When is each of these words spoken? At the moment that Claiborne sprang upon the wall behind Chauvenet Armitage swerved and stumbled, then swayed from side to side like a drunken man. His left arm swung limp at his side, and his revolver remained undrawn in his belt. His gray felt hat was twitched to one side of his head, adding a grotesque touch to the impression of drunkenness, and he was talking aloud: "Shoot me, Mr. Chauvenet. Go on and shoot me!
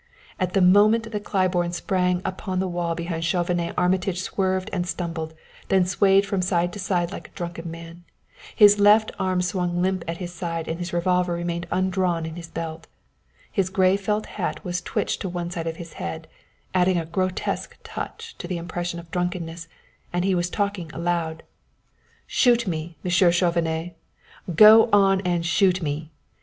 At 0.39 0.53
the 0.53 0.61
moment 0.63 1.11
that 1.11 1.23
Claiborne 1.25 1.73
sprang 1.73 2.23
upon 2.25 2.59
the 2.59 2.67
wall 2.67 2.95
behind 2.95 3.23
Chauvenet 3.23 3.75
Armitage 3.77 4.19
swerved 4.19 4.67
and 4.73 4.87
stumbled, 4.87 5.35
then 5.67 5.85
swayed 5.85 6.25
from 6.25 6.41
side 6.41 6.73
to 6.73 6.79
side 6.79 7.11
like 7.11 7.27
a 7.27 7.31
drunken 7.37 7.69
man. 7.69 8.03
His 8.55 8.79
left 8.79 9.11
arm 9.19 9.43
swung 9.43 9.79
limp 9.83 10.03
at 10.07 10.17
his 10.17 10.33
side, 10.33 10.67
and 10.67 10.79
his 10.79 10.91
revolver 10.91 11.33
remained 11.33 11.67
undrawn 11.69 12.25
in 12.25 12.35
his 12.35 12.47
belt. 12.47 12.87
His 13.51 13.69
gray 13.69 13.95
felt 13.95 14.25
hat 14.25 14.65
was 14.65 14.81
twitched 14.81 15.21
to 15.21 15.29
one 15.29 15.51
side 15.51 15.67
of 15.67 15.75
his 15.75 15.93
head, 15.93 16.27
adding 16.73 16.97
a 16.97 17.05
grotesque 17.05 17.77
touch 17.83 18.35
to 18.39 18.47
the 18.47 18.57
impression 18.57 18.99
of 18.99 19.11
drunkenness, 19.11 19.67
and 20.11 20.25
he 20.25 20.33
was 20.33 20.49
talking 20.49 20.91
aloud: 20.93 21.43
"Shoot 22.25 22.65
me, 22.65 22.97
Mr. 23.05 23.31
Chauvenet. 23.31 23.95
Go 24.55 24.89
on 24.91 25.21
and 25.21 25.45
shoot 25.45 25.83
me! 25.83 26.09